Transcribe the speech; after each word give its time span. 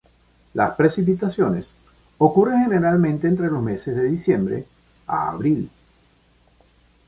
Las 0.55 0.73
precipitaciones 0.75 1.69
ocurren 2.17 2.63
generalmente 2.63 3.27
entre 3.27 3.51
los 3.51 3.61
meses 3.61 3.95
de 3.95 4.05
diciembre 4.05 4.65
a 5.05 5.29
abril. 5.29 5.69